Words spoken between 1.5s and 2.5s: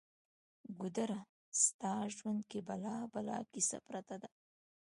ستا ژوند